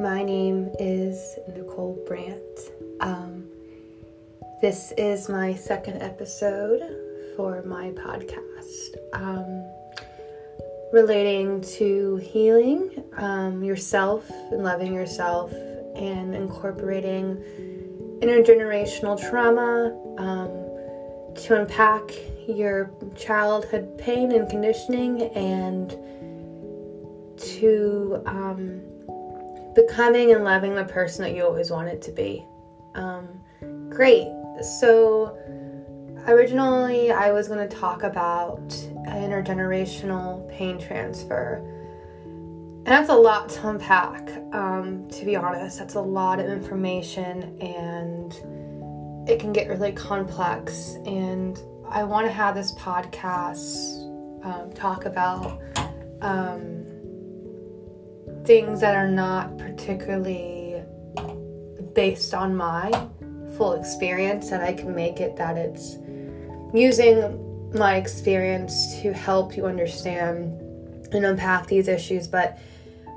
[0.00, 2.72] My name is Nicole Brandt.
[3.00, 3.44] Um,
[4.62, 6.80] this is my second episode
[7.36, 9.62] for my podcast um,
[10.94, 15.52] relating to healing um, yourself and loving yourself
[15.94, 17.36] and incorporating
[18.22, 22.10] intergenerational trauma um, to unpack
[22.48, 25.90] your childhood pain and conditioning and
[27.36, 28.80] to um,
[29.74, 32.44] becoming and loving the person that you always wanted to be.
[32.94, 33.28] Um,
[33.88, 34.28] great.
[34.78, 35.36] So,
[36.26, 38.68] originally, I was going to talk about
[39.06, 41.64] intergenerational pain transfer.
[42.80, 45.78] And that's a lot to unpack, um, to be honest.
[45.78, 48.32] That's a lot of information and
[49.28, 50.96] it can get really complex.
[51.04, 54.06] And I want to have this podcast
[54.44, 55.60] um, talk about
[56.22, 56.79] um,
[58.50, 60.82] things that are not particularly
[61.94, 62.90] based on my
[63.56, 65.98] full experience, that I can make it that it's
[66.74, 70.60] using my experience to help you understand
[71.14, 72.26] and unpack these issues.
[72.26, 72.58] But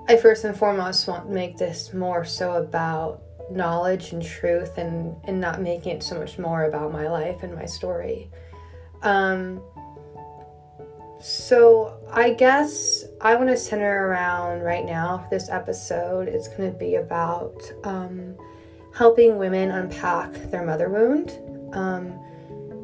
[0.07, 5.15] I first and foremost want to make this more so about knowledge and truth and,
[5.23, 8.29] and not making it so much more about my life and my story.
[9.01, 9.63] Um,
[11.23, 16.27] so I guess I want to center around right now for this episode.
[16.27, 18.35] It's going to be about um,
[18.93, 21.39] helping women unpack their mother wound.
[21.71, 22.19] Um,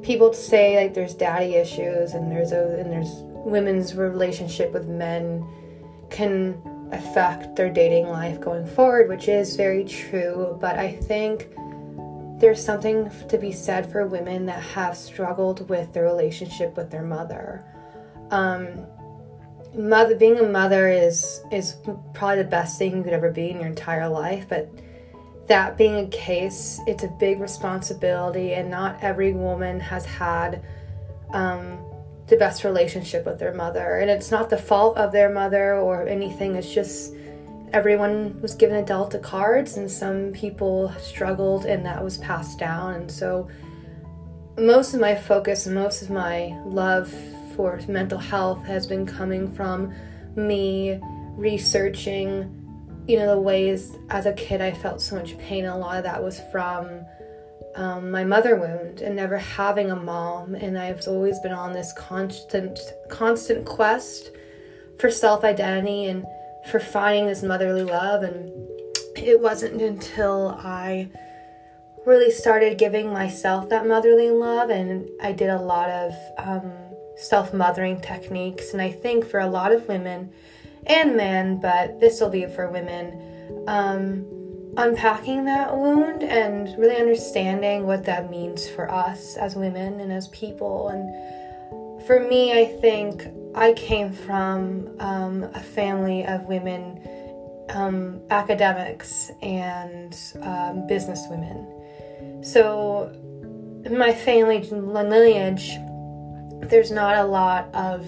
[0.03, 3.11] people say like there's daddy issues and there's a, and there's
[3.45, 5.45] women's relationship with men
[6.09, 6.61] can
[6.93, 10.57] affect their dating life going forward, which is very true.
[10.61, 11.49] But I think
[12.39, 17.03] there's something to be said for women that have struggled with their relationship with their
[17.03, 17.65] mother.
[18.31, 18.85] Um,
[19.75, 21.75] mother, being a mother is is
[22.13, 24.69] probably the best thing you could ever be in your entire life, but
[25.47, 30.63] that being a case, it's a big responsibility, and not every woman has had
[31.33, 31.79] um,
[32.27, 33.97] the best relationship with their mother.
[33.97, 37.15] And it's not the fault of their mother or anything, it's just
[37.73, 42.59] everyone was given a dealt of cards, and some people struggled, and that was passed
[42.59, 42.93] down.
[42.93, 43.49] And so,
[44.57, 47.13] most of my focus and most of my love
[47.87, 49.93] mental health has been coming from
[50.35, 50.99] me
[51.35, 52.55] researching
[53.07, 55.65] you know the ways as a kid i felt so much pain.
[55.65, 57.05] A lot of that was from
[57.75, 60.55] um, my mother wound and never having a mom.
[60.55, 64.31] And i've always been on this constant constant quest
[64.99, 66.25] for self-identity and
[66.69, 68.21] for finding this motherly love.
[68.23, 68.51] And
[69.15, 71.09] it wasn't until i
[72.05, 76.71] really started giving myself that motherly love and i did a lot of um,
[77.19, 80.31] self-mothering techniques and i think for a lot of women
[80.85, 83.63] and men, but this will be for women.
[83.67, 84.25] Um,
[84.77, 90.27] unpacking that wound and really understanding what that means for us as women and as
[90.29, 90.89] people.
[90.89, 97.01] And for me, I think I came from um, a family of women,
[97.69, 102.43] um, academics, and um, business women.
[102.43, 103.11] So,
[103.89, 105.71] my family lineage,
[106.61, 108.05] there's not a lot of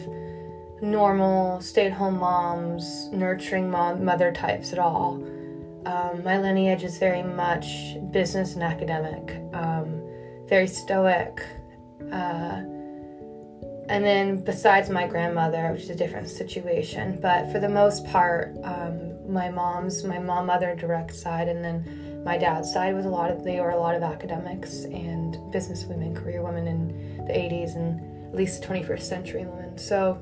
[0.82, 5.24] normal stay at home moms, nurturing mom, mother types at all.
[5.86, 10.02] Um, my lineage is very much business and academic, um,
[10.48, 11.44] very stoic.
[12.12, 12.64] Uh,
[13.90, 18.56] and then, besides my grandmother, which is a different situation, but for the most part,
[18.64, 23.10] um, my mom's, my mom, mother direct side, and then my dad's side was a
[23.10, 27.34] lot of, they were a lot of academics and business women, career women in the
[27.34, 29.78] 80s and at least 21st century woman.
[29.78, 30.22] So,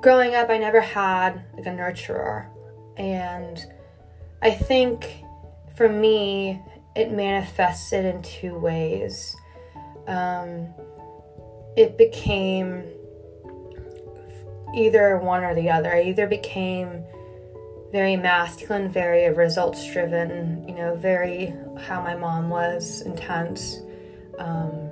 [0.00, 2.48] growing up, I never had like a nurturer.
[2.96, 3.64] And
[4.40, 5.22] I think
[5.76, 6.60] for me,
[6.96, 9.36] it manifested in two ways.
[10.06, 10.68] Um,
[11.76, 12.82] it became
[14.74, 15.94] either one or the other.
[15.94, 17.04] I either became
[17.92, 23.80] very masculine, very results driven, you know, very how my mom was intense,
[24.38, 24.87] um,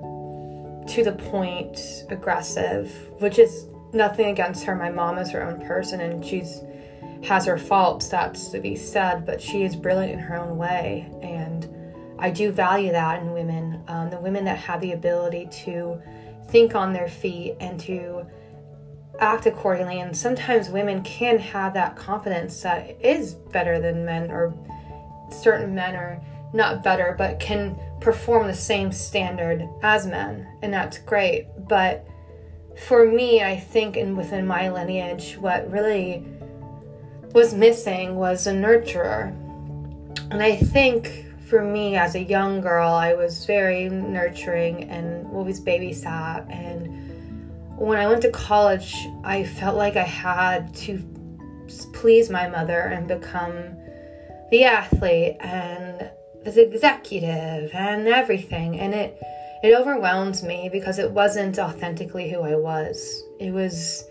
[0.89, 4.75] to the point, aggressive, which is nothing against her.
[4.75, 6.61] My mom is her own person and she's
[7.25, 11.11] has her faults, that's to be said, but she is brilliant in her own way.
[11.23, 11.69] And
[12.19, 13.83] I do value that in women.
[13.89, 16.01] Um, the women that have the ability to
[16.49, 18.27] think on their feet and to
[19.19, 20.01] act accordingly.
[20.01, 24.55] And sometimes women can have that confidence that is better than men, or
[25.31, 26.21] certain men are
[26.53, 30.47] not better, but can perform the same standard as men.
[30.63, 31.47] And that's great.
[31.69, 32.07] But
[32.87, 36.25] for me, I think, and within my lineage, what really
[37.33, 39.29] was missing was a nurturer.
[40.31, 45.61] And I think for me as a young girl, I was very nurturing and always
[45.61, 46.51] babysat.
[46.51, 48.95] And when I went to college,
[49.25, 51.03] I felt like I had to
[51.93, 53.77] please my mother and become
[54.51, 56.11] the athlete and
[56.55, 58.79] the executive and everything.
[58.79, 59.21] And it
[59.63, 63.25] it overwhelmed me because it wasn't authentically who I was.
[63.41, 64.05] It was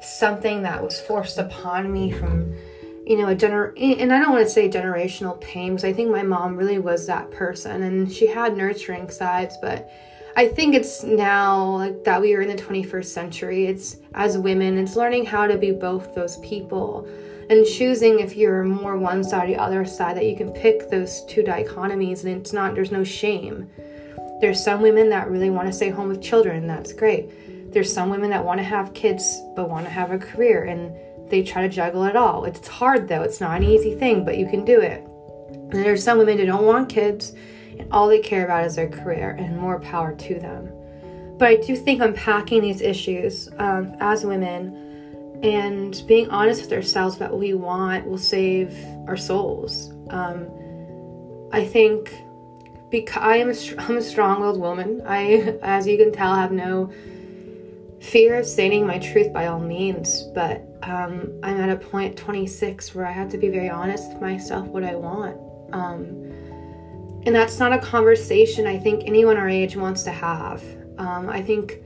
[0.00, 2.54] something that was forced upon me from
[3.06, 6.10] you know a gener and i don't want to say generational pain because i think
[6.10, 9.90] my mom really was that person and she had nurturing sides but
[10.36, 14.78] i think it's now like that we are in the 21st century it's as women
[14.78, 17.06] it's learning how to be both those people
[17.50, 20.90] and choosing if you're more one side or the other side that you can pick
[20.90, 23.70] those two dichotomies and it's not there's no shame
[24.40, 28.08] there's some women that really want to stay home with children that's great there's some
[28.08, 30.94] women that want to have kids but want to have a career and
[31.28, 32.44] they try to juggle it all.
[32.44, 35.04] It's hard though, it's not an easy thing, but you can do it.
[35.50, 37.32] And there's some women who don't want kids
[37.78, 40.70] and all they care about is their career and more power to them.
[41.36, 44.83] But I do think unpacking these issues um, as women
[45.44, 48.74] and being honest with ourselves about what we want will save
[49.06, 49.92] our souls.
[50.08, 50.48] Um,
[51.52, 52.24] I think
[52.90, 55.02] because I am a, I'm a strong-willed woman.
[55.06, 56.90] I, as you can tell, have no
[58.00, 62.94] fear of stating my truth by all means, but um, I'm at a point 26
[62.94, 65.38] where I have to be very honest with myself what I want.
[65.72, 66.30] Um,
[67.26, 70.62] and that's not a conversation I think anyone our age wants to have.
[70.98, 71.80] Um, I think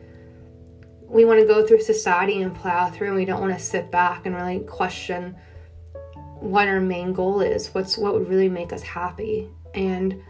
[1.09, 3.91] we want to go through society and plow through, and we don't want to sit
[3.91, 5.35] back and really question
[6.41, 7.69] what our main goal is.
[7.75, 9.49] What's what would really make us happy?
[9.75, 10.23] And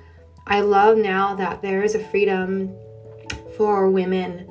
[0.47, 2.75] I love now that there is a freedom
[3.57, 4.49] for women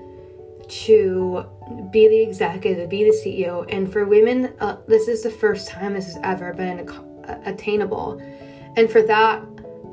[0.67, 1.45] to
[1.91, 3.65] be the executive, be the CEO.
[3.69, 6.89] And for women, uh, this is the first time this has ever been
[7.45, 8.21] attainable.
[8.75, 9.41] And for that,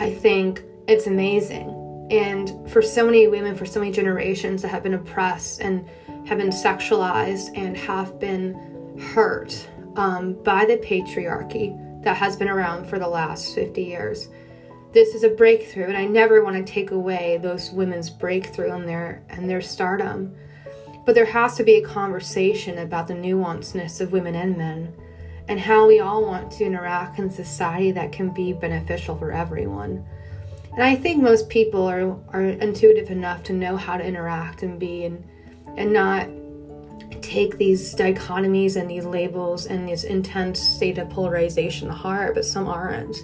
[0.01, 1.71] I think it's amazing.
[2.11, 5.89] And for so many women, for so many generations that have been oppressed and
[6.27, 12.87] have been sexualized and have been hurt um, by the patriarchy that has been around
[12.87, 14.29] for the last 50 years.
[14.93, 18.89] This is a breakthrough, and I never want to take away those women's breakthrough and
[18.89, 20.35] their and their stardom.
[21.05, 24.95] But there has to be a conversation about the nuanceness of women and men
[25.49, 30.05] and how we all want to interact in society that can be beneficial for everyone.
[30.73, 34.79] And I think most people are, are intuitive enough to know how to interact and
[34.79, 35.25] be and
[35.77, 36.29] and not
[37.23, 42.69] take these dichotomies and these labels and this intense state of polarization heart, but some
[42.69, 43.17] aren't.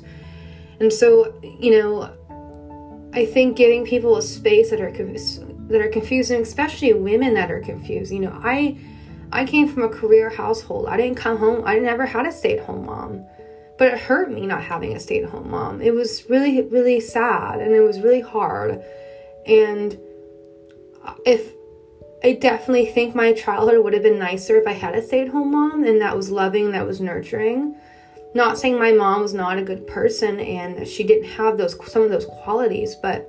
[0.80, 2.16] And so, you know,
[3.12, 7.50] I think giving people a space that are that are confused, and especially women that
[7.50, 8.12] are confused.
[8.12, 8.78] You know, I
[9.32, 10.86] I came from a career household.
[10.86, 11.62] I didn't come home.
[11.64, 13.24] I never had a stay-at-home mom.
[13.78, 15.80] But it hurt me not having a stay-at-home mom.
[15.82, 18.82] It was really really sad and it was really hard.
[19.46, 19.98] And
[21.26, 21.52] if
[22.22, 25.84] I definitely think my childhood would have been nicer if I had a stay-at-home mom
[25.84, 27.76] and that was loving, that was nurturing.
[28.34, 32.02] Not saying my mom was not a good person and she didn't have those some
[32.02, 33.28] of those qualities, but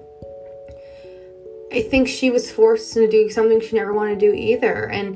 [1.72, 4.90] I think she was forced to do something she never wanted to do either.
[4.90, 5.16] And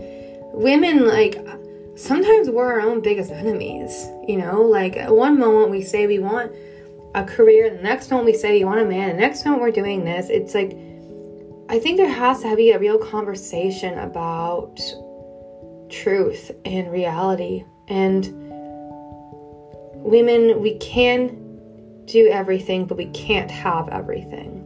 [0.54, 1.38] women, like,
[1.96, 4.08] sometimes we're our own biggest enemies.
[4.26, 6.54] You know, like, at one moment we say we want
[7.14, 9.72] a career, the next moment we say we want a man, the next moment we're
[9.72, 10.30] doing this.
[10.30, 10.78] It's like,
[11.68, 14.80] I think there has to be a real conversation about
[15.90, 17.66] truth and reality.
[17.88, 18.28] And
[19.96, 24.62] women, we can do everything, but we can't have everything.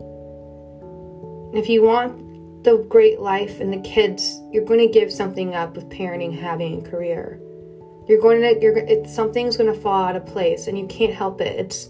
[1.53, 5.75] If you want the great life and the kids, you're going to give something up
[5.77, 7.39] with parenting, having a career.
[8.09, 11.13] You're going to, you're, it's, something's going to fall out of place and you can't
[11.13, 11.57] help it.
[11.57, 11.87] It's,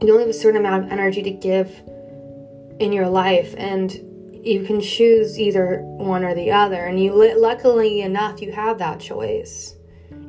[0.00, 1.82] you only have a certain amount of energy to give
[2.80, 3.92] in your life and
[4.42, 6.86] you can choose either one or the other.
[6.86, 9.74] And you, luckily enough, you have that choice.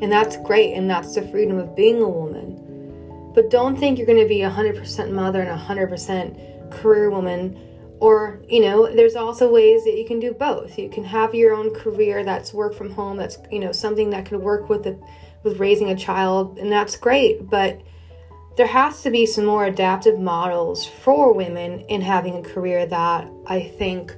[0.01, 0.73] And that's great.
[0.73, 3.31] And that's the freedom of being a woman.
[3.33, 7.57] But don't think you're going to be a 100% mother and a 100% career woman
[7.99, 11.53] or you know there's also ways that you can do both you can have your
[11.53, 14.97] own career that's work from home that's you know something that can work with the
[15.43, 17.81] with raising a child and that's great but
[18.59, 23.25] there has to be some more adaptive models for women in having a career that
[23.47, 24.13] i think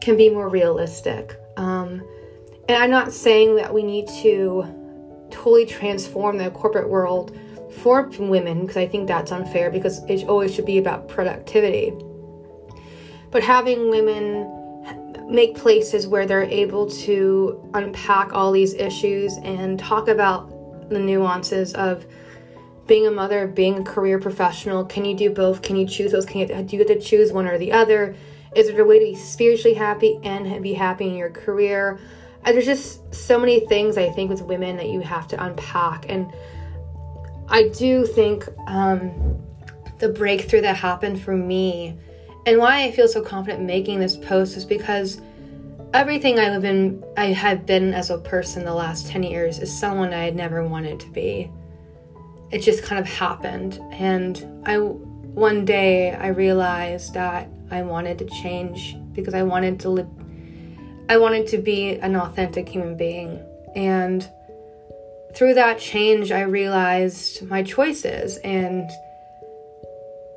[0.00, 1.34] can be more realistic.
[1.56, 2.06] Um,
[2.68, 4.64] and i'm not saying that we need to
[5.32, 7.36] totally transform the corporate world
[7.82, 11.92] for women because i think that's unfair because it always should be about productivity.
[13.32, 14.52] But having women
[15.28, 20.48] make places where they're able to unpack all these issues and talk about
[20.90, 22.06] the nuances of
[22.86, 24.84] being a mother, being a career professional.
[24.84, 25.62] Can you do both?
[25.62, 26.26] Can you choose those?
[26.26, 28.14] Can you do you get to choose one or the other?
[28.54, 31.98] Is there a way to be spiritually happy and be happy in your career?
[32.44, 36.06] And there's just so many things I think with women that you have to unpack.
[36.08, 36.32] And
[37.48, 39.42] I do think um,
[39.98, 41.98] the breakthrough that happened for me
[42.46, 45.20] and why I feel so confident making this post is because
[45.92, 49.76] everything I have been I have been as a person the last 10 years is
[49.76, 51.50] someone I had never wanted to be.
[52.50, 53.80] It just kind of happened.
[53.92, 59.90] And I one day I realized that I wanted to change because I wanted to
[59.90, 60.08] live
[61.08, 63.40] I wanted to be an authentic human being.
[63.74, 64.28] And
[65.34, 68.38] through that change I realized my choices.
[68.38, 68.88] And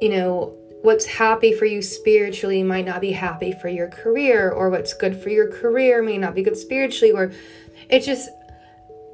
[0.01, 4.69] you know what's happy for you spiritually might not be happy for your career, or
[4.69, 7.31] what's good for your career may not be good spiritually, or
[7.89, 8.29] it's just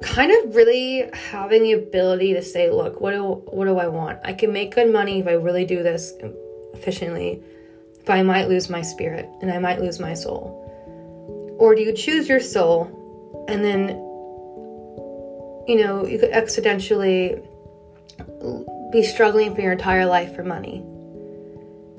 [0.02, 4.20] kind of really having the ability to say, look, what do what do I want?
[4.24, 6.14] I can make good money if I really do this
[6.74, 7.42] efficiently,
[8.04, 10.62] but I might lose my spirit and I might lose my soul.
[11.58, 12.90] Or do you choose your soul
[13.48, 14.02] and then
[15.68, 17.42] you know, you could accidentally
[18.92, 20.84] be struggling for your entire life for money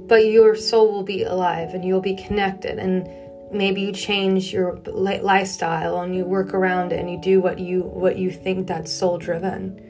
[0.07, 3.07] but your soul will be alive and you'll be connected and
[3.51, 7.81] maybe you change your lifestyle and you work around it and you do what you
[7.81, 9.83] what you think that's soul driven.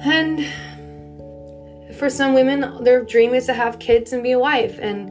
[0.00, 0.46] And
[1.96, 5.10] for some women their dream is to have kids and be a wife and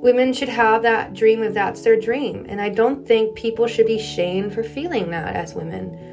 [0.00, 2.46] women should have that dream if that's their dream.
[2.48, 6.04] And i don't think people should be shamed for feeling that as women.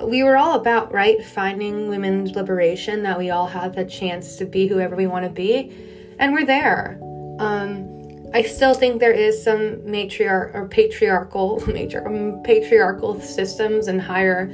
[0.00, 4.46] We were all about, right, finding women's liberation, that we all have the chance to
[4.46, 5.72] be whoever we want to be,
[6.20, 7.00] and we're there.
[7.40, 7.97] Um,
[8.34, 14.52] I still think there is some matriarch or patriarchal major um, patriarchal systems and higher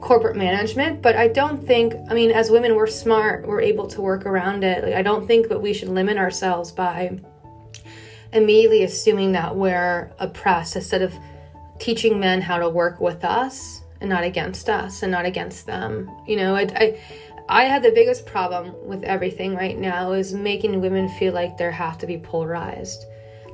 [0.00, 1.94] corporate management, but I don't think.
[2.10, 3.46] I mean, as women, we're smart.
[3.46, 4.84] We're able to work around it.
[4.84, 7.18] Like, I don't think that we should limit ourselves by
[8.32, 11.14] immediately assuming that we're oppressed instead of
[11.78, 16.10] teaching men how to work with us and not against us and not against them.
[16.26, 17.00] You know, I, I,
[17.48, 21.72] I had the biggest problem with everything right now is making women feel like they
[21.72, 23.06] have to be polarized.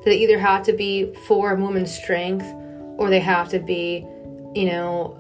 [0.05, 2.45] They either have to be for women's strength
[2.99, 4.07] or they have to be,
[4.55, 5.17] you know,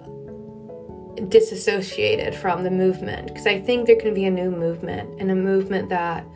[1.28, 3.28] disassociated from the movement.
[3.28, 6.26] Because I think there can be a new movement and a movement that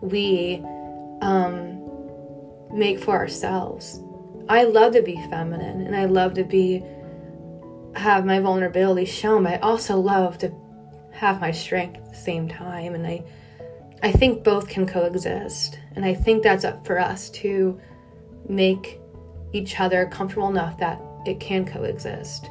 [0.00, 0.62] we
[1.20, 1.78] um,
[2.72, 4.00] make for ourselves.
[4.48, 6.82] I love to be feminine and I love to be
[7.94, 10.48] have my vulnerability shown, but I also love to
[11.22, 12.94] have my strength at the same time.
[12.94, 13.24] And I
[14.02, 15.78] I think both can coexist.
[15.94, 17.80] And I think that's up for us to
[18.48, 19.00] make
[19.52, 22.50] each other comfortable enough that it can coexist.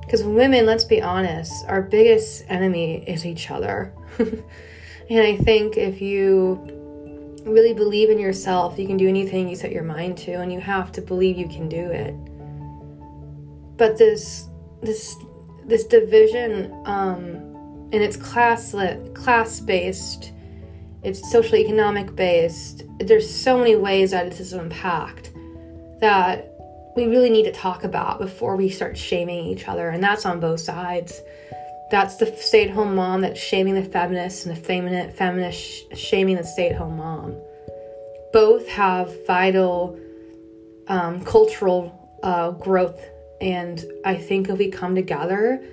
[0.00, 3.92] Because women, let's be honest, our biggest enemy is each other.
[4.18, 6.58] and I think if you
[7.44, 10.60] really believe in yourself, you can do anything you set your mind to, and you
[10.60, 12.14] have to believe you can do it
[13.76, 14.48] but this
[14.82, 15.16] this
[15.66, 17.53] this division um,
[17.92, 18.74] and it's class
[19.14, 20.32] class based
[21.02, 25.32] it's social economic based there's so many ways that is unpacked
[26.00, 26.54] that
[26.96, 30.40] we really need to talk about before we start shaming each other and that's on
[30.40, 31.20] both sides.
[31.90, 36.96] That's the stay-at-home mom that's shaming the feminists and the feminist feminist shaming the stay-at-home
[36.96, 37.36] mom.
[38.32, 39.98] Both have vital
[40.88, 43.00] um, cultural uh, growth
[43.40, 45.64] and I think if we come together,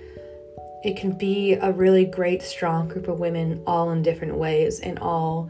[0.84, 4.98] it can be a really great, strong group of women, all in different ways and
[5.00, 5.50] all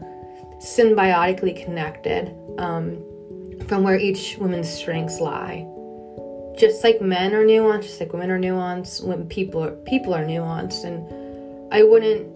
[0.58, 3.02] symbiotically connected um,
[3.66, 5.66] from where each woman's strengths lie.
[6.56, 10.24] Just like men are nuanced, just like women are nuanced, when people are people are
[10.24, 12.26] nuanced, and I wouldn't,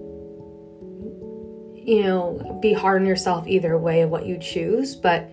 [1.86, 5.30] you know, be hard on yourself either way of what you choose, but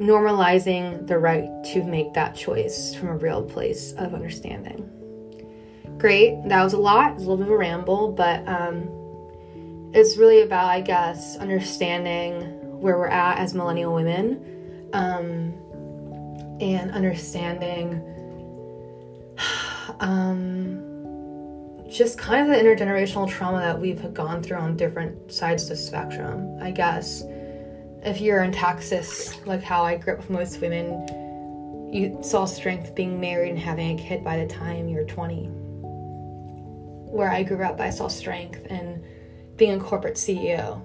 [0.00, 4.90] normalizing the right to make that choice from a real place of understanding.
[6.00, 8.88] Great, that was a lot, it was a little bit of a ramble, but um,
[9.92, 12.40] it's really about, I guess, understanding
[12.80, 15.52] where we're at as millennial women um,
[16.58, 18.02] and understanding
[20.00, 20.86] um,
[21.90, 25.76] just kind of the intergenerational trauma that we've gone through on different sides of the
[25.76, 27.24] spectrum, I guess.
[28.02, 32.94] If you're in Texas, like how I grew up with most women, you saw strength
[32.94, 35.59] being married and having a kid by the time you're 20.
[37.10, 39.04] Where I grew up, I saw strength in
[39.56, 40.82] being a corporate CEO,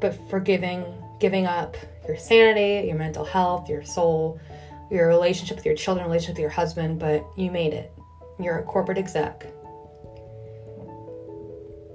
[0.00, 0.84] but forgiving,
[1.20, 4.40] giving up your sanity, your mental health, your soul,
[4.90, 7.92] your relationship with your children, relationship with your husband, but you made it.
[8.40, 9.46] you're a corporate exec.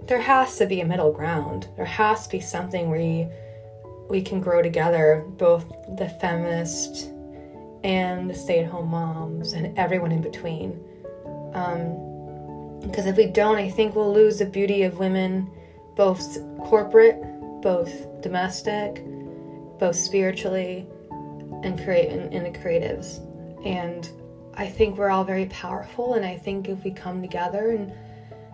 [0.08, 1.68] There has to be a middle ground.
[1.76, 3.28] There has to be something where we,
[4.10, 7.10] we can grow together, both the feminist
[7.84, 10.80] and the stay at home moms and everyone in between.
[11.54, 12.13] Um,
[12.84, 15.50] Because if we don't, I think we'll lose the beauty of women,
[15.96, 17.22] both corporate,
[17.62, 19.04] both domestic,
[19.80, 20.86] both spiritually,
[21.64, 23.20] and create in, in the creatives.
[23.66, 24.10] And
[24.56, 27.92] I think we're all very powerful, and I think if we come together and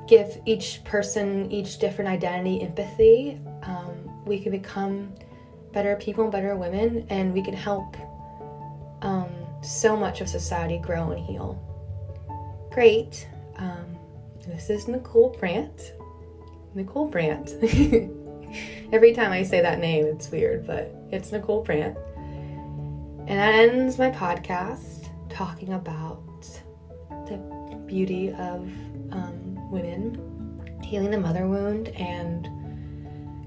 [0.08, 5.14] give each person each different identity empathy, um, we can become
[5.72, 7.96] better people, better women, and we can help
[9.02, 9.30] um,
[9.62, 11.60] so much of society grow and heal.
[12.72, 13.28] Great.
[13.58, 13.99] Um,
[14.50, 15.94] this is Nicole Brandt.
[16.74, 17.50] Nicole Brandt.
[18.92, 21.96] Every time I say that name, it's weird, but it's Nicole Brandt.
[23.28, 26.24] And that ends my podcast talking about
[27.28, 27.38] the
[27.86, 28.62] beauty of
[29.12, 32.50] um, women, healing the mother wound, and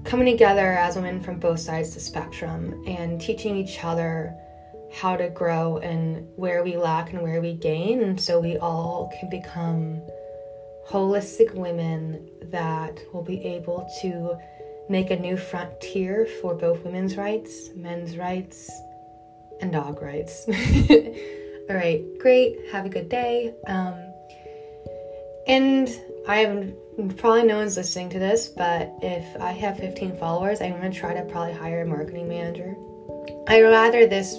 [0.05, 4.33] coming together as women from both sides of the spectrum and teaching each other
[4.93, 8.03] how to grow and where we lack and where we gain.
[8.03, 10.01] And so we all can become
[10.87, 14.37] holistic women that will be able to
[14.89, 18.69] make a new frontier for both women's rights, men's rights,
[19.61, 20.45] and dog rights.
[20.49, 22.57] all right, great.
[22.71, 23.53] Have a good day.
[23.67, 23.95] Um,
[25.47, 25.89] and
[26.27, 26.75] I am
[27.17, 31.13] probably no one's listening to this, but if I have 15 followers, I'm gonna try
[31.13, 32.75] to probably hire a marketing manager.
[33.47, 34.37] I'd rather this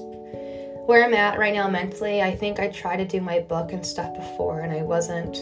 [0.87, 3.85] where I'm at right now mentally, I think I tried to do my book and
[3.85, 5.37] stuff before and I wasn't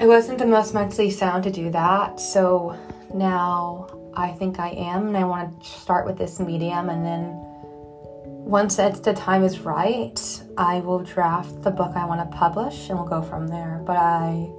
[0.00, 2.18] I wasn't the most mentally sound to do that.
[2.18, 2.76] So
[3.14, 7.40] now I think I am and I want to start with this medium and then
[8.26, 10.20] once it's the time is right,
[10.58, 13.82] I will draft the book I want to publish and we'll go from there.
[13.86, 14.50] But I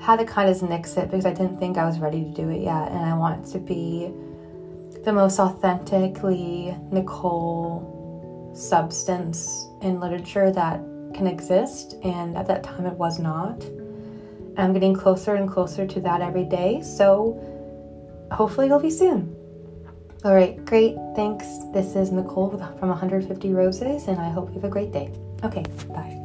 [0.00, 2.48] had to kind of nix it because I didn't think I was ready to do
[2.50, 4.12] it yet and I want it to be
[5.04, 10.78] the most authentically Nicole substance in literature that
[11.14, 13.62] can exist, and at that time it was not.
[14.56, 17.38] I'm getting closer and closer to that every day, so
[18.30, 19.34] hopefully it'll be soon.
[20.24, 20.96] All right, great.
[21.16, 21.46] Thanks.
[21.72, 25.10] This is Nicole from 150 Roses, and I hope you have a great day.
[25.42, 26.21] Okay, bye.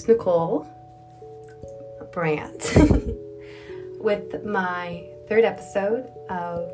[0.00, 0.66] It's Nicole
[2.10, 2.72] Brandt
[4.00, 6.72] with my third episode of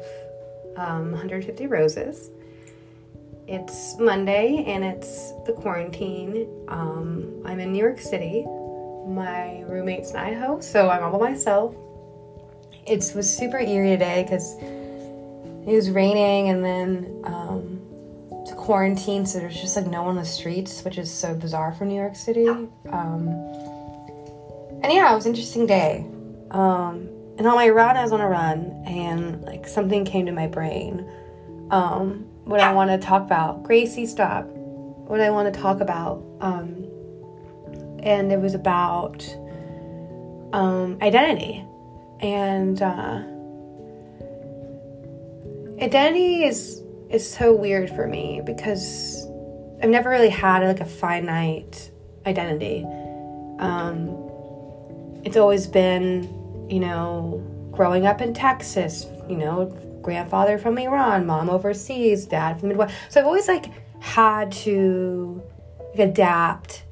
[0.76, 2.30] um, 150 Roses.
[3.48, 6.48] It's Monday and it's the quarantine.
[6.68, 8.44] Um, I'm in New York City.
[9.08, 11.74] My roommate's in Idaho, so I'm all by myself.
[12.86, 17.85] It was super eerie today because it was raining and then um,
[18.54, 21.84] quarantine, so there's just like no one on the streets, which is so bizarre for
[21.84, 22.48] New York City.
[22.48, 23.28] Um,
[24.82, 26.06] and yeah, it was an interesting day.
[26.50, 30.32] Um, and on my run, I was on a run, and like something came to
[30.32, 31.08] my brain.
[31.70, 34.44] Um, what I want to talk about, Gracie, stop.
[34.46, 36.86] What I want to talk about, um,
[38.02, 39.26] and it was about
[40.52, 41.64] um, identity,
[42.20, 43.22] and uh,
[45.82, 49.26] identity is is so weird for me because
[49.82, 51.90] I've never really had like a finite
[52.26, 52.84] identity.
[53.58, 54.08] Um,
[55.24, 56.24] it's always been,
[56.68, 59.66] you know, growing up in Texas, you know,
[60.02, 62.94] grandfather from Iran, mom overseas, dad from the Midwest.
[63.10, 63.66] So I've always like
[64.00, 65.42] had to
[65.94, 66.84] like, adapt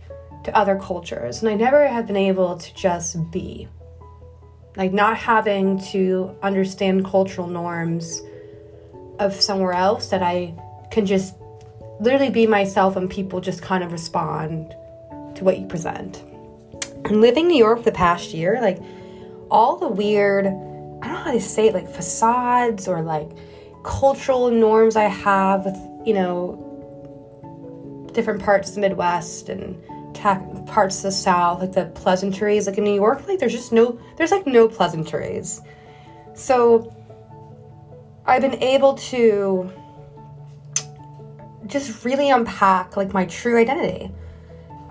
[0.45, 3.69] to other cultures, and I never have been able to just be.
[4.77, 8.21] Like not having to understand cultural norms
[9.19, 10.55] of somewhere else that I
[10.91, 11.35] can just
[12.01, 14.71] literally be myself and people just kind of respond
[15.37, 16.23] to what you present.
[17.05, 18.79] And living New York the past year, like
[19.51, 23.31] all the weird, I don't know how to say it, like facades or like
[23.85, 26.61] cultural norms I have with, you know,
[28.13, 29.83] different parts of the Midwest and
[30.67, 32.67] parts of the South, like the pleasantries.
[32.67, 35.61] Like in New York, like there's just no, there's like no pleasantries.
[36.35, 36.94] So
[38.27, 39.71] I've been able to
[41.67, 44.11] just really unpack like my true identity.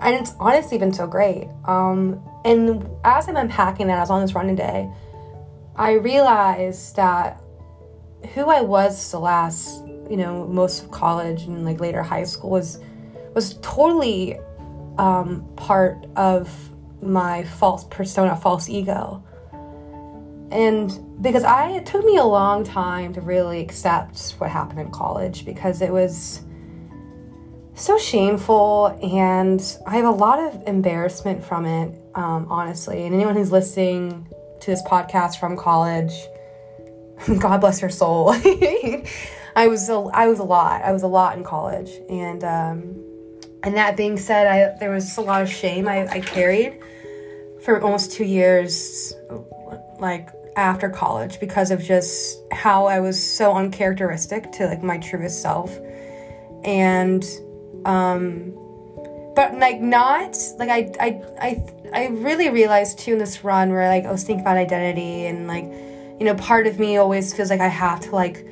[0.00, 1.48] And it's honestly been so great.
[1.64, 4.90] Um, and as I'm unpacking that, I was on this running day,
[5.76, 7.40] I realized that
[8.34, 12.50] who I was the last, you know, most of college and like later high school
[12.50, 12.78] was
[13.34, 14.38] was totally
[14.98, 16.48] um, part of
[17.02, 19.22] my false persona, false ego.
[20.54, 24.90] And because I, it took me a long time to really accept what happened in
[24.92, 26.42] college because it was
[27.74, 33.04] so shameful and I have a lot of embarrassment from it, um, honestly.
[33.04, 34.28] And anyone who's listening
[34.60, 36.12] to this podcast from college,
[37.40, 38.30] God bless your soul.
[39.56, 40.82] I was a, I was a lot.
[40.82, 43.00] I was a lot in college, and um,
[43.62, 46.80] and that being said, I there was a lot of shame I, I carried
[47.62, 49.14] for almost two years,
[50.00, 55.42] like after college, because of just how I was so uncharacteristic to like my truest
[55.42, 55.76] self,
[56.64, 57.24] and
[57.84, 58.52] um,
[59.34, 63.88] but like not like I I I I really realized too in this run where
[63.88, 67.50] like I was thinking about identity and like you know part of me always feels
[67.50, 68.46] like I have to like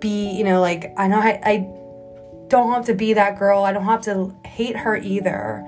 [0.00, 1.56] be you know like I know I, I
[2.48, 3.64] don't have to be that girl.
[3.64, 5.64] I don't have to hate her either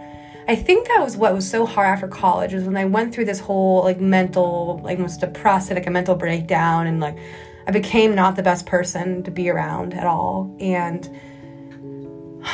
[0.49, 3.27] I think that was what was so hard after college was when I went through
[3.27, 7.19] this whole like mental like almost depressed, like a mental breakdown and like
[7.67, 11.07] I became not the best person to be around at all and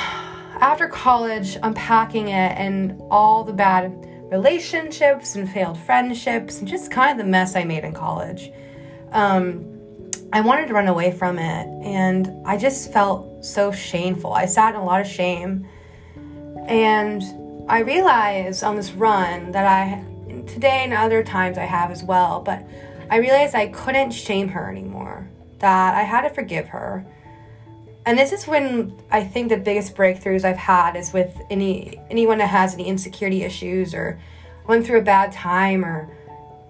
[0.61, 3.93] after college unpacking it and all the bad
[4.29, 8.51] relationships and failed friendships and just kind of the mess I made in college.
[9.13, 9.71] Um,
[10.33, 14.33] I wanted to run away from it and I just felt so shameful.
[14.33, 15.65] I sat in a lot of shame.
[16.67, 17.23] And
[17.69, 20.05] I realized on this run that I,
[20.47, 22.63] today and other times I have as well, but
[23.11, 25.29] I realized I couldn't shame her anymore,
[25.61, 27.05] that I had to forgive her.
[28.07, 32.37] And this is when I think the biggest breakthroughs I've had is with any anyone
[32.39, 34.21] that has any insecurity issues or
[34.67, 36.11] went through a bad time or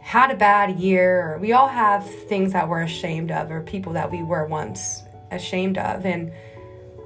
[0.01, 4.13] had a bad year we all have things that we're ashamed of or people that
[4.13, 6.31] we were once ashamed of and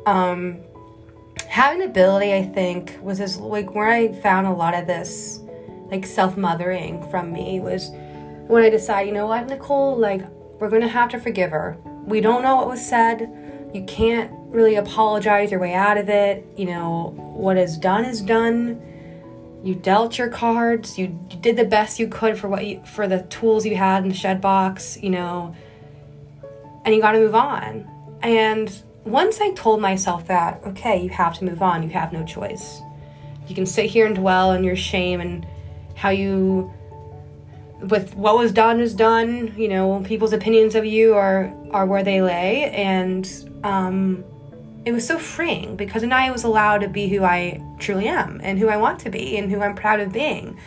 [0.04, 0.58] um
[1.48, 5.40] having ability I think was this like where I found a lot of this
[5.90, 7.90] like self-mothering from me was
[8.46, 10.22] when I decided, you know what, Nicole, like
[10.58, 11.76] we're gonna have to forgive her.
[12.04, 13.28] We don't know what was said
[13.74, 16.46] you can't really apologize your way out of it.
[16.56, 18.80] You know, what is done is done.
[19.62, 20.98] You dealt your cards.
[20.98, 24.04] You, you did the best you could for what you, for the tools you had
[24.04, 25.54] in the shed box, you know.
[26.84, 27.86] And you got to move on.
[28.22, 28.74] And
[29.10, 31.82] once I told myself that, okay, you have to move on.
[31.82, 32.80] You have no choice.
[33.46, 35.46] You can sit here and dwell on your shame and
[35.94, 36.72] how you
[37.80, 42.02] with what was done is done you know people's opinions of you are are where
[42.02, 44.24] they lay and um,
[44.84, 48.40] it was so freeing because now I was allowed to be who I truly am
[48.42, 50.58] and who I want to be and who I'm proud of being.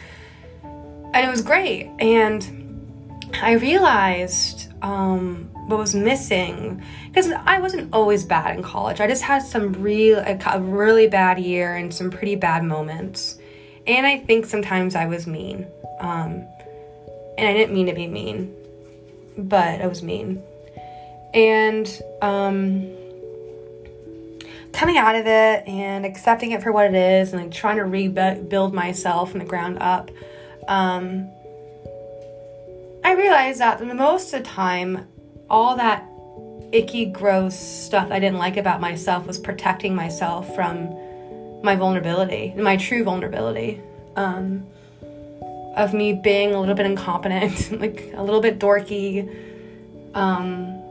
[0.64, 1.90] And it was great.
[2.00, 9.00] And I realized um, what was missing because I wasn't always bad in college.
[9.00, 13.38] I just had some real, a really bad year and some pretty bad moments.
[13.88, 15.67] And I think sometimes I was mean.
[16.00, 16.45] Um,
[17.38, 18.54] and I didn't mean to be mean,
[19.38, 20.43] but I was mean
[21.34, 22.89] and um,
[24.74, 27.86] coming out of it and accepting it for what it is and like trying to
[27.86, 30.12] rebuild myself from the ground up
[30.67, 31.30] um,
[33.04, 35.08] i realized that most of the time
[35.52, 36.08] all that
[36.72, 40.90] icky gross stuff i didn't like about myself was protecting myself from
[41.62, 43.80] my vulnerability my true vulnerability
[44.16, 44.66] um,
[45.76, 49.30] of me being a little bit incompetent like a little bit dorky
[50.14, 50.82] um,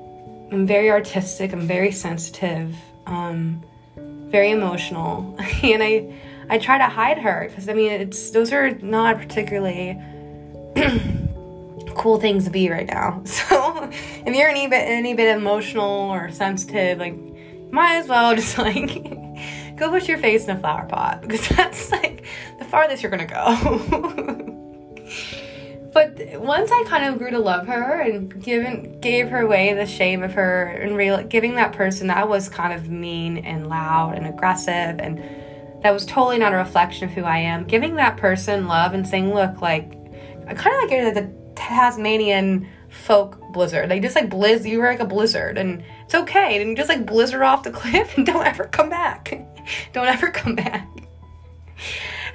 [0.53, 1.53] I'm very artistic.
[1.53, 2.75] I'm very sensitive.
[3.07, 3.63] Um,
[3.97, 6.13] very emotional, and I
[6.49, 10.01] I try to hide her because I mean it's those are not particularly
[12.01, 13.23] cool things to be right now.
[13.31, 13.91] So
[14.27, 17.15] if you're any bit any bit emotional or sensitive, like
[17.71, 19.05] might as well just like
[19.77, 22.25] go put your face in a flower pot because that's like
[22.59, 24.57] the farthest you're gonna go.
[25.93, 29.87] but once I kind of grew to love her and given gave her away the
[29.87, 34.17] shame of her and real giving that person that was kind of mean and loud
[34.17, 35.19] and aggressive and
[35.83, 37.65] that was totally not a reflection of who I am.
[37.65, 39.93] Giving that person love and saying, look, like
[40.47, 43.91] I kind of like it at the Tasmanian folk blizzard.
[43.91, 46.61] They just like blizz you were like a blizzard and it's okay.
[46.61, 49.31] And you just like blizzard off the cliff and don't ever come back.
[49.93, 50.89] don't ever come back.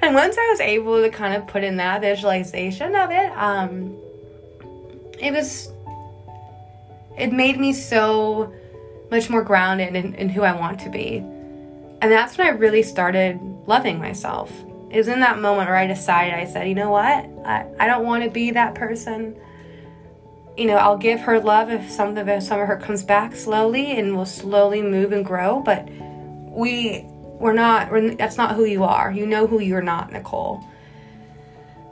[0.00, 3.96] And once I was able to kind of put in that visualization of it, um,
[5.18, 5.72] it was,
[7.18, 8.52] it made me so
[9.10, 11.18] much more grounded in, in who I want to be.
[11.18, 14.52] And that's when I really started loving myself.
[14.96, 17.28] It was in that moment where I decided, I said, you know what?
[17.44, 19.38] I, I don't want to be that person.
[20.56, 23.36] You know, I'll give her love if some of, if some of her comes back
[23.36, 25.60] slowly and will slowly move and grow.
[25.60, 27.04] But we
[27.38, 29.12] we're not, we're, that's not who you are.
[29.12, 30.64] You know who you're not, Nicole.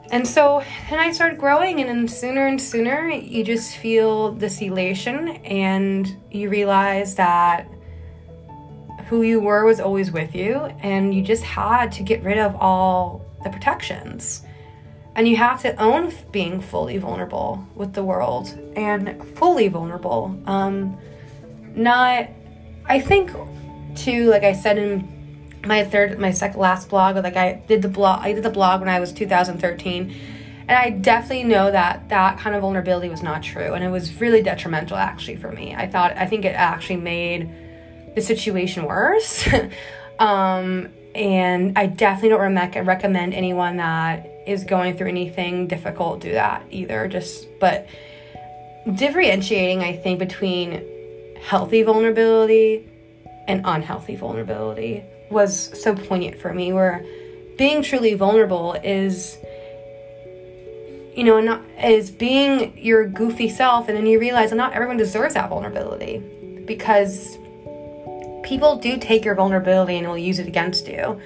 [0.09, 4.63] And so then I started growing, and then sooner and sooner, you just feel this
[4.63, 7.69] elation, and you realize that
[9.07, 12.55] who you were was always with you, and you just had to get rid of
[12.55, 14.43] all the protections.
[15.15, 20.37] And you have to own being fully vulnerable with the world and fully vulnerable.
[20.45, 20.97] Um,
[21.73, 22.29] not,
[22.85, 23.31] I think,
[23.95, 25.15] too, like I said in
[25.65, 28.79] my third my second last blog like i did the blog i did the blog
[28.79, 30.15] when i was 2013
[30.67, 34.19] and i definitely know that that kind of vulnerability was not true and it was
[34.21, 37.49] really detrimental actually for me i thought i think it actually made
[38.15, 39.47] the situation worse.
[40.17, 46.33] Um, and i definitely don't re- recommend anyone that is going through anything difficult do
[46.33, 47.87] that either just but
[48.93, 50.83] differentiating i think between
[51.41, 52.85] healthy vulnerability
[53.47, 57.03] and unhealthy vulnerability was so poignant for me where
[57.57, 59.37] being truly vulnerable is
[61.15, 64.97] you know not is being your goofy self and then you realize that not everyone
[64.97, 66.17] deserves that vulnerability
[66.65, 67.37] because
[68.45, 71.19] people do take your vulnerability and will use it against you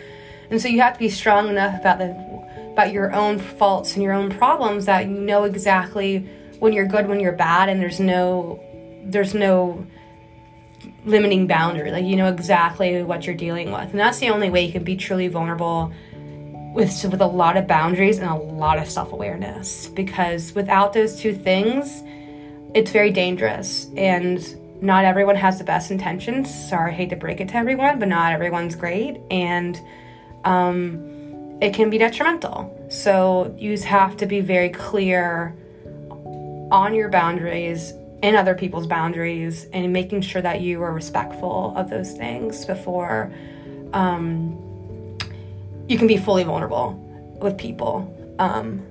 [0.49, 2.39] and so you have to be strong enough about the
[2.71, 6.19] about your own faults and your own problems that you know exactly
[6.59, 8.63] when you're good when you're bad and there's no
[9.03, 9.85] there's no
[11.05, 11.91] limiting boundary.
[11.91, 14.83] Like you know exactly what you're dealing with, and that's the only way you can
[14.83, 15.91] be truly vulnerable
[16.73, 19.87] with with a lot of boundaries and a lot of self awareness.
[19.87, 22.03] Because without those two things,
[22.73, 24.55] it's very dangerous and.
[24.81, 26.53] Not everyone has the best intentions.
[26.69, 29.79] Sorry, I hate to break it to everyone, but not everyone's great, and
[30.45, 32.87] um, it can be detrimental.
[32.89, 35.55] So you have to be very clear
[36.71, 41.89] on your boundaries and other people's boundaries and making sure that you are respectful of
[41.89, 43.31] those things before
[43.93, 45.17] um,
[45.87, 46.93] you can be fully vulnerable
[47.41, 48.15] with people.
[48.37, 48.85] Um,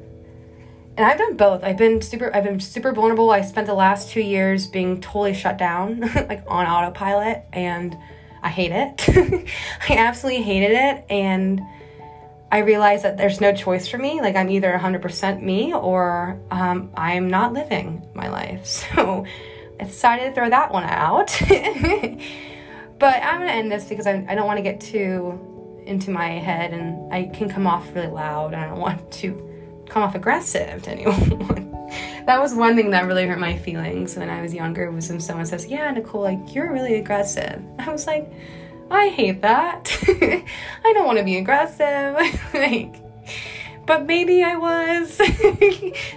[0.99, 1.63] and I've done both.
[1.63, 2.35] I've been super.
[2.35, 3.31] I've been super vulnerable.
[3.31, 7.97] I spent the last two years being totally shut down, like on autopilot, and
[8.43, 9.09] I hate it.
[9.89, 11.61] I absolutely hated it, and
[12.51, 14.21] I realized that there's no choice for me.
[14.21, 18.67] Like I'm either 100% me or um, I'm not living my life.
[18.99, 19.25] So
[19.81, 21.29] I decided to throw that one out.
[22.99, 25.39] but I'm gonna end this because I, I don't want to get too
[25.87, 29.48] into my head and I can come off really loud and I don't want to
[29.89, 31.71] come off aggressive to anyone.
[32.27, 35.21] that was one thing that really hurt my feelings when I was younger was when
[35.21, 37.63] someone says, Yeah, Nicole, like you're really aggressive.
[37.79, 38.31] I was like,
[38.91, 39.97] I hate that.
[40.09, 42.17] I don't want to be aggressive.
[42.55, 42.97] like,
[43.87, 45.21] but maybe I was.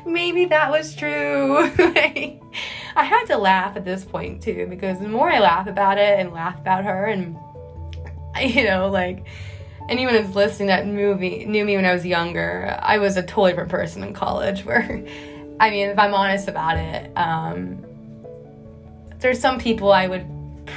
[0.05, 1.69] maybe that was true.
[1.77, 2.41] like,
[2.95, 6.19] I had to laugh at this point too because the more I laugh about it
[6.19, 7.37] and laugh about her and
[8.41, 9.25] you know like
[9.89, 13.51] anyone who's listening that movie knew me when I was younger, I was a totally
[13.51, 15.03] different person in college where
[15.59, 17.85] I mean if I'm honest about it, um,
[19.19, 20.25] there's some people I would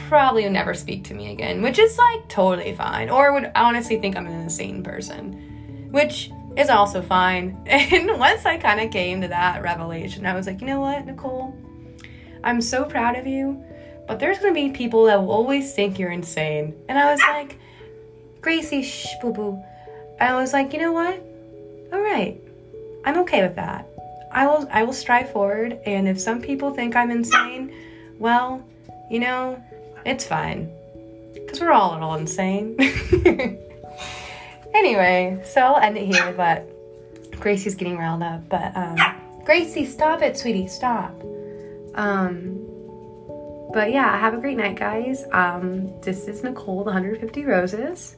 [0.08, 3.10] probably never speak to me again, which is like totally fine.
[3.10, 7.62] Or would honestly think I'm an insane person, which is also fine.
[7.66, 11.06] And once I kind of came to that revelation, I was like, you know what,
[11.06, 11.54] Nicole?
[12.42, 13.62] I'm so proud of you,
[14.06, 16.74] but there's gonna be people that will always think you're insane.
[16.88, 17.58] And I was like,
[18.44, 19.64] Gracie, shh, boo boo.
[20.20, 21.18] I was like, you know what?
[21.94, 22.38] All right,
[23.06, 23.88] I'm okay with that.
[24.30, 25.80] I will, I will strive forward.
[25.86, 27.74] And if some people think I'm insane,
[28.18, 28.62] well,
[29.10, 29.64] you know,
[30.04, 30.70] it's fine.
[31.32, 32.76] Because we're all a little insane.
[34.74, 36.68] anyway, so I'll end it here, but
[37.40, 38.46] Gracie's getting riled up.
[38.50, 38.98] But, um,
[39.46, 41.18] Gracie, stop it, sweetie, stop.
[41.94, 42.63] Um,
[43.74, 45.24] but yeah, have a great night, guys.
[45.32, 48.14] Um, this is Nicole, the 150 Roses.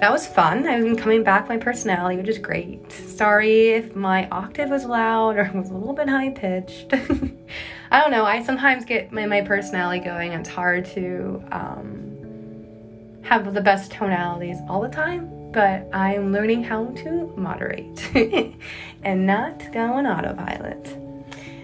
[0.00, 0.66] That was fun.
[0.66, 2.90] I've been coming back my personality, which is great.
[2.90, 6.94] Sorry if my octave was loud or was a little bit high pitched.
[7.90, 8.24] I don't know.
[8.24, 10.32] I sometimes get my, my personality going.
[10.32, 16.86] It's hard to um, have the best tonalities all the time, but I'm learning how
[16.86, 18.10] to moderate
[19.02, 21.09] and not go on autopilot.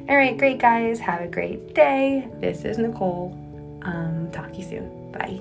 [0.08, 1.00] All right, great guys.
[1.00, 2.28] Have a great day.
[2.38, 3.36] This is Nicole.
[3.82, 5.10] Um, talk to you soon.
[5.10, 5.40] Bye.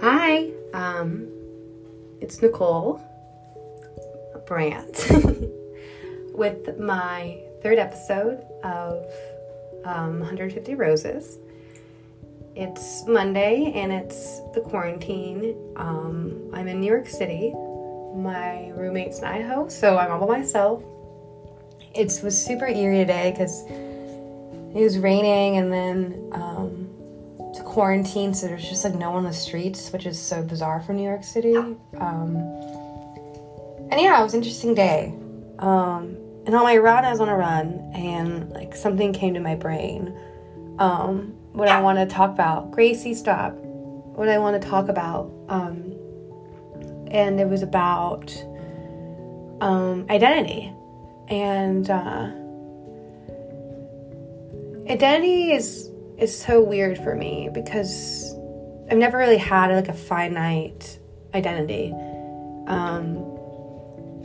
[0.00, 1.26] Hi, um,
[2.20, 3.00] it's Nicole
[4.46, 5.10] Brandt
[6.32, 9.04] with my third episode of
[9.84, 11.38] um, 150 Roses.
[12.54, 15.56] It's Monday and it's the quarantine.
[15.76, 17.52] Um, I'm in New York City.
[18.14, 20.82] My roommate's in Idaho, so I'm all by myself.
[21.94, 26.88] It was super eerie today because it was raining and then um,
[27.50, 30.80] it's quarantine, so there's just like no one on the streets, which is so bizarre
[30.80, 31.56] for New York City.
[31.56, 32.36] Um,
[33.90, 35.14] and yeah, it was an interesting day.
[35.58, 36.16] Um,
[36.48, 39.54] and on my run, I was on a run, and like something came to my
[39.54, 40.18] brain.
[40.78, 43.52] Um, what I want to talk about, Gracie, stop.
[43.52, 45.94] What I want to talk about, um,
[47.08, 48.34] and it was about
[49.60, 50.72] um, identity,
[51.28, 52.30] and uh,
[54.90, 58.34] identity is is so weird for me because
[58.90, 60.98] I've never really had like a finite
[61.34, 61.92] identity.
[62.68, 63.18] Um,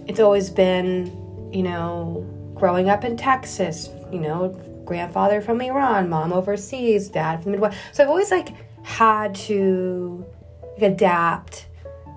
[0.08, 1.23] it's always been,
[1.54, 4.50] you know, growing up in Texas, you know,
[4.86, 7.78] grandfather from Iran, mom overseas, dad from the Midwest.
[7.94, 8.50] So I've always like
[8.84, 10.26] had to
[10.74, 11.68] like, adapt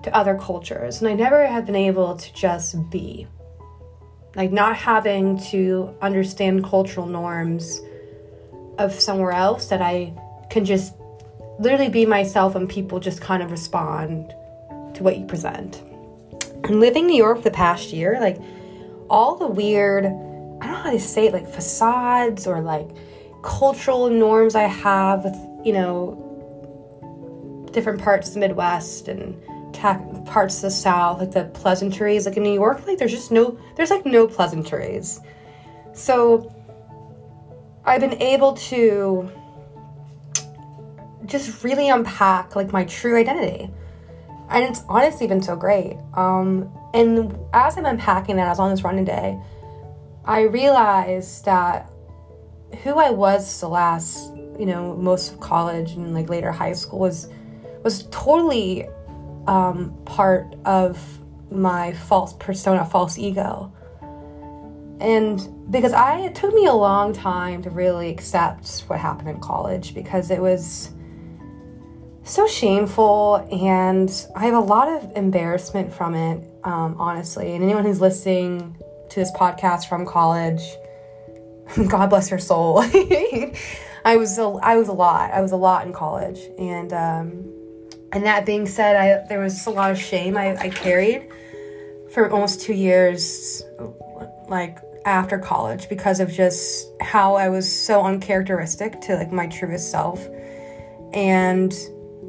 [0.03, 3.27] to other cultures, and I never have been able to just be.
[4.35, 7.81] Like not having to understand cultural norms
[8.77, 10.13] of somewhere else that I
[10.49, 10.93] can just
[11.59, 14.29] literally be myself and people just kind of respond
[14.93, 15.81] to what you present.
[16.63, 18.37] And living New York the past year, like
[19.09, 22.89] all the weird, I don't know how to say it, like facades or like
[23.43, 26.23] cultural norms I have with, you know,
[27.71, 29.41] different parts of the Midwest and
[29.73, 32.25] ta- parts of the South, like the pleasantries.
[32.25, 35.19] Like in New York, like there's just no, there's like no pleasantries.
[35.93, 36.53] So
[37.85, 39.31] I've been able to
[41.25, 43.69] just really unpack like my true identity.
[44.49, 45.97] And it's honestly been so great.
[46.13, 49.39] Um, and as I'm unpacking that, I was on this running day,
[50.25, 51.89] I realized that
[52.83, 56.99] who I was the last, you know, most of college and like later high school
[56.99, 57.29] was
[57.83, 58.87] was totally
[59.47, 60.99] um, part of
[61.49, 63.71] my false persona, false ego.
[64.99, 69.39] And because I it took me a long time to really accept what happened in
[69.39, 70.91] college because it was
[72.27, 77.53] so shameful and I have a lot of embarrassment from it, um, honestly.
[77.53, 78.75] And anyone who's listening
[79.09, 80.61] to this podcast from college,
[81.87, 82.79] God bless your soul.
[84.05, 85.31] I was a, I was a lot.
[85.31, 87.53] I was a lot in college, and um,
[88.13, 91.29] and that being said, I there was a lot of shame I, I carried
[92.11, 93.63] for almost two years,
[94.47, 99.91] like after college, because of just how I was so uncharacteristic to like my truest
[99.91, 100.25] self,
[101.11, 101.73] and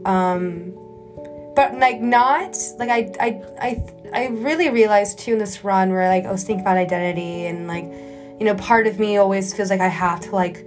[0.04, 0.74] um,
[1.54, 6.08] but like not like I I I I really realized too in this run where
[6.08, 9.70] like I was thinking about identity and like you know part of me always feels
[9.70, 10.66] like I have to like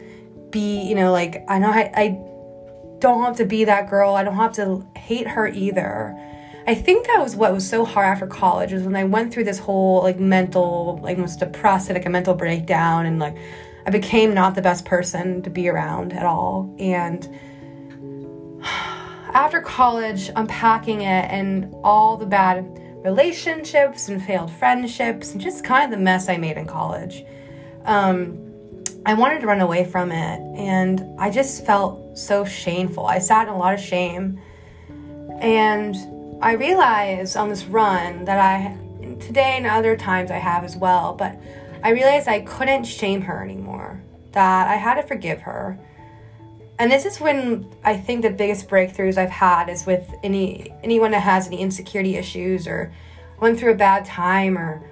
[0.50, 2.08] be you know like I know I, I
[3.00, 4.14] don't have to be that girl.
[4.16, 6.16] I don't have to hate her either.
[6.68, 9.46] I think that was what was so hard after college was when I went through
[9.46, 13.36] this whole like mental like almost depressed like a mental breakdown and like
[13.86, 16.76] I became not the best person to be around at all.
[16.80, 17.28] And
[19.34, 22.66] after college, unpacking it and all the bad
[23.04, 27.26] relationships and failed friendships and just kind of the mess I made in college,
[27.86, 28.38] um,
[29.06, 30.40] I wanted to run away from it.
[30.58, 33.06] And I just felt so shameful.
[33.06, 34.40] I sat in a lot of shame.
[35.40, 35.96] And
[36.42, 38.78] I realized on this run that I,
[39.20, 41.40] today and other times I have as well, but
[41.84, 45.80] I realized I couldn't shame her anymore, that I had to forgive her
[46.82, 51.12] and this is when I think the biggest breakthroughs I've had is with any anyone
[51.12, 52.92] that has any insecurity issues or
[53.40, 54.84] went through a bad time or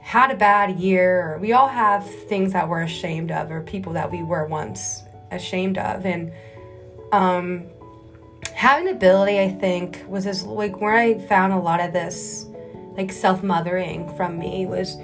[0.00, 3.92] had a bad year or we all have things that we're ashamed of or people
[3.92, 6.32] that we were once ashamed of and
[7.12, 7.68] um
[8.52, 12.46] having ability I think was this like where I found a lot of this
[12.96, 14.96] like self-mothering from me was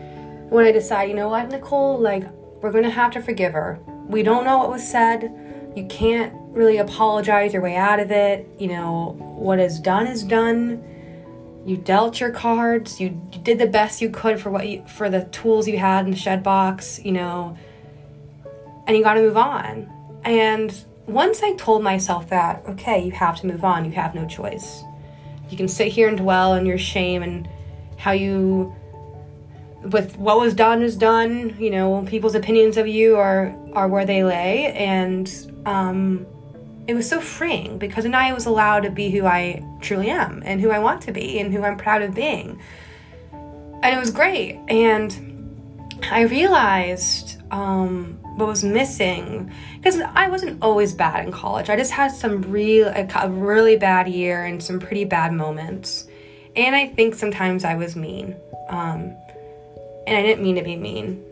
[0.49, 2.29] when I decided, you know what, Nicole, like
[2.61, 3.79] we're gonna have to forgive her.
[4.09, 5.33] We don't know what was said
[5.75, 8.49] you can't really apologize your way out of it.
[8.59, 10.83] You know, what is done is done.
[11.67, 13.01] You dealt your cards.
[13.01, 16.11] You did the best you could for what you for the tools you had in
[16.11, 17.57] the shed box, you know.
[18.87, 19.91] And you got to move on.
[20.25, 23.85] And once I told myself that, okay, you have to move on.
[23.85, 24.83] You have no choice.
[25.49, 27.49] You can sit here and dwell on your shame and
[27.97, 28.75] how you
[29.83, 31.57] with what was done is done.
[31.59, 35.29] You know, people's opinions of you are are where they lay, and
[35.67, 36.27] um,
[36.87, 40.43] it was so freeing because now I was allowed to be who I truly am
[40.45, 42.61] and who I want to be and who I'm proud of being,
[43.33, 44.61] and it was great.
[44.69, 45.35] And
[46.11, 51.71] I realized um, what was missing because I wasn't always bad in college.
[51.71, 56.09] I just had some real a really bad year and some pretty bad moments.
[56.57, 58.37] And I think sometimes I was mean.
[58.69, 59.17] Um,
[60.07, 61.25] and I didn't mean to be mean,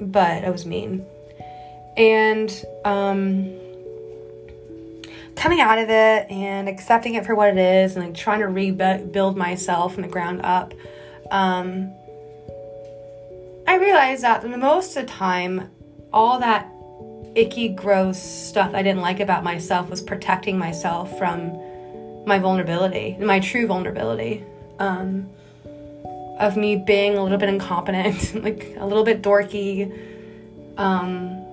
[0.00, 1.06] but I was mean.
[1.98, 3.58] And um,
[5.34, 8.46] coming out of it and accepting it for what it is and like trying to
[8.46, 10.72] rebuild myself from the ground up,
[11.32, 11.92] um,
[13.66, 15.70] I realized that most of the time,
[16.12, 16.68] all that
[17.34, 21.58] icky, gross stuff I didn't like about myself was protecting myself from
[22.24, 24.44] my vulnerability, my true vulnerability.
[24.78, 25.28] Um,
[26.38, 29.92] of me being a little bit incompetent, like a little bit dorky.
[30.76, 31.44] Um,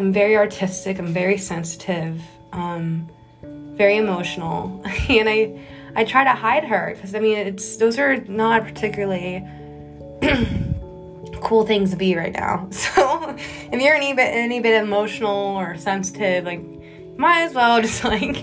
[0.00, 0.98] I'm very artistic.
[0.98, 2.22] I'm very sensitive.
[2.52, 3.06] Um,
[3.42, 5.60] very emotional, and I
[5.94, 9.46] I try to hide her because I mean it's those are not particularly
[11.42, 12.66] cool things to be right now.
[13.00, 16.62] So if you're any bit any bit emotional or sensitive, like
[17.18, 18.40] might as well just like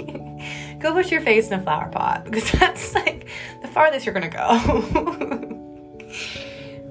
[0.79, 3.29] go put your face in a flower pot because that's like
[3.63, 5.55] the farthest you're gonna go.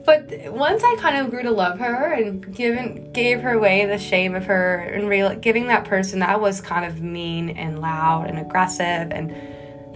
[0.07, 3.99] But once I kind of grew to love her and given gave her away the
[3.99, 8.29] shame of her and real giving that person that was kind of mean and loud
[8.29, 9.35] and aggressive and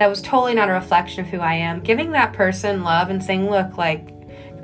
[0.01, 1.81] that was totally not a reflection of who I am.
[1.81, 4.09] Giving that person love and saying, look, like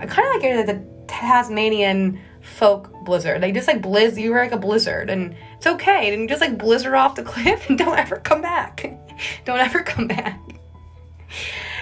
[0.00, 3.42] I kind of like the Tasmanian folk blizzard.
[3.42, 6.10] They just like blizz you were like a blizzard and it's okay.
[6.10, 8.98] And you just like blizzard off the cliff and don't ever come back.
[9.44, 10.40] don't ever come back.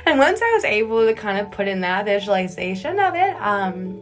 [0.07, 4.01] And once I was able to kind of put in that visualization of it, um,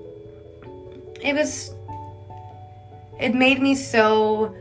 [1.23, 1.73] it was,
[3.21, 4.55] it made me so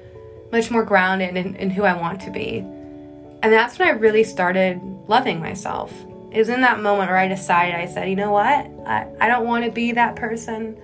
[0.52, 2.60] much more grounded in, in who I want to be.
[2.60, 5.92] And that's when I really started loving myself.
[6.32, 8.70] It was in that moment where I decided, I said, you know what?
[8.86, 10.78] I, I don't want to be that person.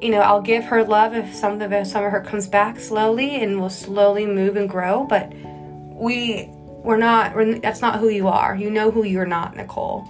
[0.00, 2.80] You know, I'll give her love if some of if some of her comes back
[2.80, 6.50] slowly and will slowly move and grow, but we
[6.84, 8.54] we're not we're, that's not who you are.
[8.54, 10.08] You know who you're not nicole.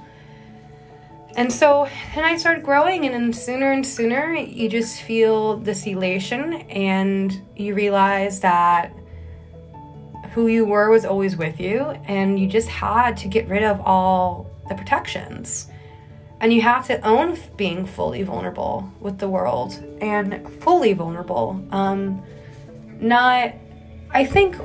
[1.37, 5.85] And so then i started growing and then sooner and sooner you just feel this
[5.85, 8.93] elation and you realize that
[10.33, 13.81] who you were was always with you and you just had to get rid of
[13.81, 15.69] all the protections.
[16.41, 21.65] And you have to own being fully vulnerable with the world and fully vulnerable.
[21.73, 22.23] Um
[23.01, 23.55] not
[24.11, 24.57] i think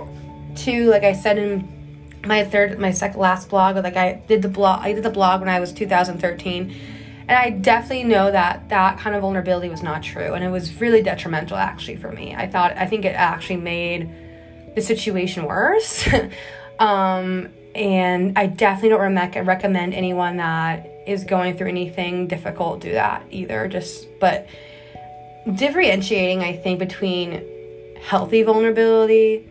[0.56, 1.79] too like i said in
[2.26, 5.40] my third my second last blog like i did the blog i did the blog
[5.40, 6.76] when i was 2013
[7.28, 10.80] and i definitely know that that kind of vulnerability was not true and it was
[10.82, 12.36] really detrimental actually for me.
[12.36, 14.10] I thought i think it actually made
[14.76, 16.08] the situation worse.
[16.80, 22.94] Um, and i definitely don't re- recommend anyone that is going through anything difficult do
[22.94, 24.48] that either just but
[25.56, 27.44] differentiating i think between
[28.02, 29.46] healthy vulnerability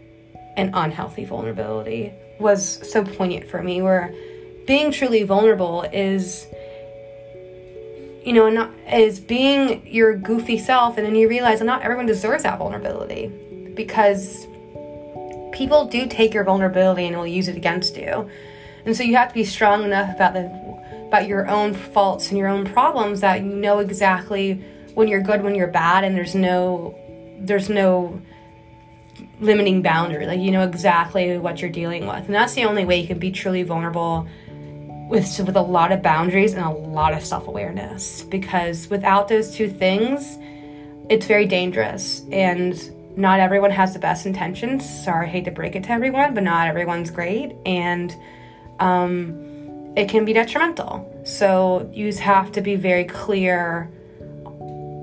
[0.56, 4.14] and unhealthy vulnerability was so poignant for me where
[4.66, 6.46] being truly vulnerable is
[8.24, 12.42] you know not is being your goofy self and then you realize not everyone deserves
[12.42, 13.28] that vulnerability
[13.74, 14.46] because
[15.58, 18.30] people do take your vulnerability and will use it against you.
[18.86, 20.68] And so you have to be strong enough about the
[21.08, 24.62] about your own faults and your own problems that you know exactly
[24.94, 26.94] when you're good when you're bad and there's no
[27.40, 28.20] there's no
[29.40, 30.26] limiting boundary.
[30.26, 33.18] Like you know exactly what you're dealing with, and that's the only way you can
[33.18, 34.28] be truly vulnerable
[35.08, 38.22] with with a lot of boundaries and a lot of self awareness.
[38.22, 40.38] Because without those two things,
[41.08, 42.94] it's very dangerous and.
[43.16, 44.88] Not everyone has the best intentions.
[44.88, 48.14] Sorry, I hate to break it to everyone, but not everyone's great, and
[48.78, 51.20] um, it can be detrimental.
[51.24, 53.90] So you have to be very clear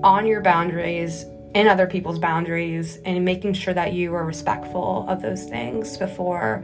[0.03, 1.25] on your boundaries
[1.55, 6.63] and other people's boundaries and making sure that you are respectful of those things before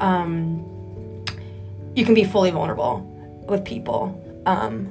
[0.00, 0.64] um,
[1.94, 3.00] you can be fully vulnerable
[3.48, 4.42] with people.
[4.46, 4.88] Um,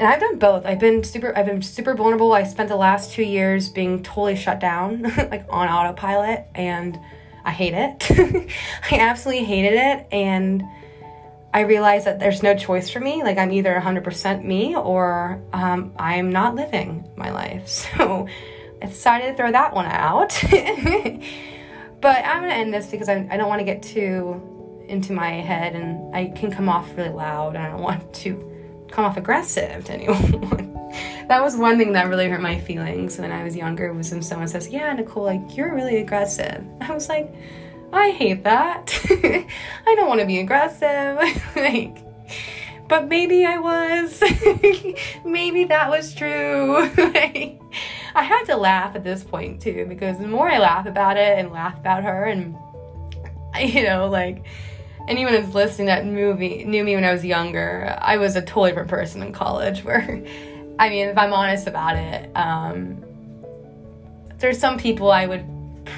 [0.00, 0.66] and I've done both.
[0.66, 1.32] I've been super.
[1.38, 2.32] I've been super vulnerable.
[2.32, 6.98] I spent the last two years being totally shut down, like on autopilot, and
[7.44, 8.10] I hate it.
[8.90, 10.64] I absolutely hated it, and
[11.54, 13.22] I realized that there's no choice for me.
[13.22, 17.68] Like I'm either 100% me or um, I'm not living my life.
[17.96, 18.26] So
[18.82, 20.38] I decided to throw that one out.
[22.00, 25.30] but I'm gonna end this because I, I don't want to get too into my
[25.30, 29.16] head and I can come off really loud and I don't want to come off
[29.16, 30.74] aggressive to anyone.
[31.28, 34.22] that was one thing that really hurt my feelings when I was younger was when
[34.22, 36.64] someone says, Yeah, Nicole, like you're really aggressive.
[36.80, 37.32] I was like,
[37.96, 38.98] I hate that.
[39.86, 41.18] I don't want to be aggressive.
[41.56, 41.96] like,
[42.88, 44.22] but maybe I was.
[45.24, 46.76] maybe that was true.
[48.16, 51.38] I had to laugh at this point too because the more I laugh about it
[51.38, 52.56] and laugh about her and
[53.60, 54.44] you know like
[55.08, 58.70] anyone who's listening that movie knew me when I was younger, I was a totally
[58.70, 59.84] different person in college.
[59.84, 60.22] Where,
[60.78, 63.02] I mean, if I'm honest about it, um,
[64.38, 65.44] there's some people I would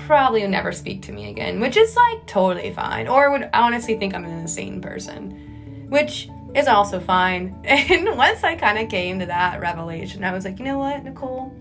[0.06, 4.14] probably never speak to me again, which is like totally fine, or would honestly think
[4.14, 7.54] I'm an insane person, which is also fine.
[7.64, 11.04] And once I kind of came to that revelation, I was like, you know what,
[11.04, 11.52] Nicole,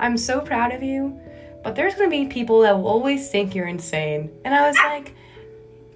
[0.00, 1.18] I'm so proud of you,
[1.62, 5.14] but there's gonna be people that will always think you're insane, and I was like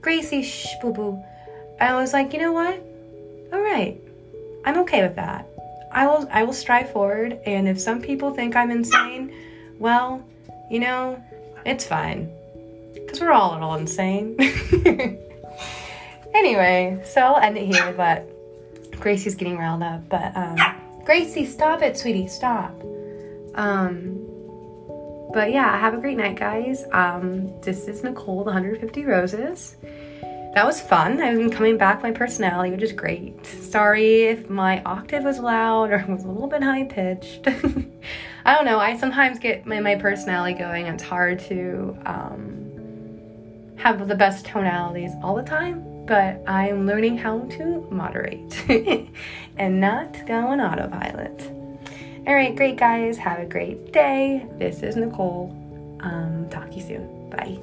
[0.01, 1.23] Gracie, shh, boo boo.
[1.81, 2.83] I was like, you know what?
[3.53, 4.01] All right,
[4.65, 5.49] I'm okay with that.
[5.91, 7.41] I will, I will strive forward.
[7.47, 9.35] And if some people think I'm insane,
[9.79, 10.25] well,
[10.71, 11.23] you know,
[11.65, 12.33] it's fine,
[12.95, 14.37] because we're all a little insane.
[16.35, 17.93] anyway, so I'll end it here.
[17.93, 18.29] But
[19.01, 20.09] Gracie's getting riled up.
[20.09, 20.57] But um,
[21.05, 22.75] Gracie, stop it, sweetie, stop.
[23.55, 24.25] Um,
[25.33, 26.85] but yeah, have a great night, guys.
[26.93, 29.77] Um, this is Nicole, the 150 Roses.
[30.55, 31.21] That was fun.
[31.21, 33.47] I've been coming back my personality, which is great.
[33.47, 37.47] Sorry if my octave was loud or was a little bit high pitched.
[38.45, 38.79] I don't know.
[38.79, 40.87] I sometimes get my, my personality going.
[40.87, 47.41] It's hard to um, have the best tonalities all the time, but I'm learning how
[47.41, 48.69] to moderate
[49.59, 51.53] and not go on autopilot.
[52.27, 53.17] All right, great guys.
[53.19, 54.47] Have a great day.
[54.59, 55.55] This is Nicole.
[56.01, 57.31] Um, talk to you soon.
[57.31, 57.59] Bye.